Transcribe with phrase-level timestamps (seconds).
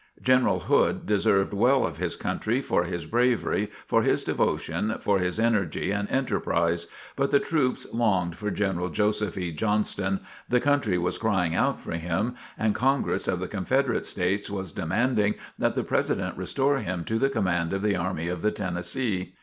[0.19, 5.39] General Hood deserved well of his country for his bravery, for his devotion, for his
[5.39, 6.87] energy and enterprise.
[7.15, 9.51] But the troops longed for General Joseph E.
[9.51, 14.71] Johnston, the country was crying out for him, and Congress of the Confederate States was
[14.71, 19.35] demanding that the President restore him to the command of the army of the Tennessee.